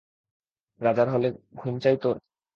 রাজার 0.81 1.07
হালে 1.07 1.29
ঘুম 1.55 1.75
চাই 1.83 1.95
তোর? 1.97 2.15